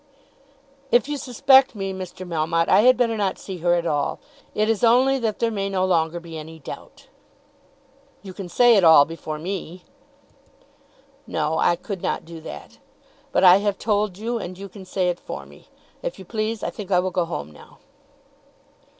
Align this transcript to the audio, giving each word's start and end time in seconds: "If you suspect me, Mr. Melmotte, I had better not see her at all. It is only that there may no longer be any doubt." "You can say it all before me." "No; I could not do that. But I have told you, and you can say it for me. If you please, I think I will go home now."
"If 0.91 1.07
you 1.07 1.15
suspect 1.15 1.75
me, 1.75 1.93
Mr. 1.93 2.27
Melmotte, 2.27 2.67
I 2.69 2.79
had 2.79 2.97
better 2.97 3.15
not 3.15 3.37
see 3.37 3.57
her 3.59 3.75
at 3.75 3.85
all. 3.85 4.19
It 4.55 4.67
is 4.67 4.83
only 4.83 5.19
that 5.19 5.37
there 5.37 5.51
may 5.51 5.69
no 5.69 5.85
longer 5.85 6.19
be 6.19 6.39
any 6.39 6.57
doubt." 6.57 7.05
"You 8.23 8.33
can 8.33 8.49
say 8.49 8.75
it 8.77 8.83
all 8.83 9.05
before 9.05 9.37
me." 9.37 9.83
"No; 11.27 11.59
I 11.59 11.75
could 11.75 12.01
not 12.01 12.25
do 12.25 12.41
that. 12.41 12.79
But 13.31 13.43
I 13.43 13.57
have 13.57 13.77
told 13.77 14.17
you, 14.17 14.39
and 14.39 14.57
you 14.57 14.67
can 14.67 14.85
say 14.85 15.09
it 15.09 15.19
for 15.19 15.45
me. 15.45 15.67
If 16.01 16.17
you 16.17 16.25
please, 16.25 16.63
I 16.63 16.71
think 16.71 16.89
I 16.89 16.97
will 16.99 17.11
go 17.11 17.25
home 17.25 17.51
now." 17.51 17.77